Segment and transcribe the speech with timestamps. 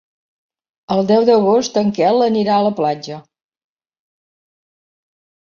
[0.95, 3.21] El deu d'agost en Quel anirà a la platja.